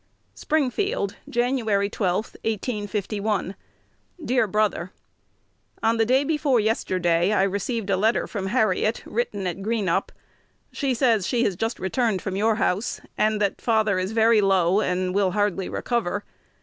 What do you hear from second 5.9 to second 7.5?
the day before yesterday I